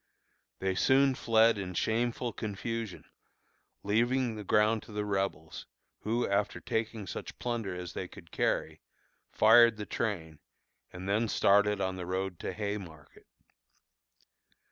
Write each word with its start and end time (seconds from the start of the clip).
They 0.57 0.73
soon 0.73 1.13
fled 1.13 1.59
in 1.59 1.75
shameful 1.75 2.33
confusion, 2.33 3.05
leaving 3.83 4.33
the 4.33 4.43
ground 4.43 4.81
to 4.81 4.91
the 4.91 5.05
Rebels, 5.05 5.67
who, 5.99 6.27
after 6.27 6.59
taking 6.59 7.05
such 7.05 7.37
plunder 7.37 7.75
as 7.75 7.93
they 7.93 8.07
could 8.07 8.31
carry, 8.31 8.81
fired 9.31 9.77
the 9.77 9.85
train, 9.85 10.39
and 10.91 11.07
then 11.07 11.27
started 11.27 11.79
on 11.79 11.97
the 11.97 12.07
road 12.07 12.39
to 12.39 12.51
Haymarket. 12.51 13.27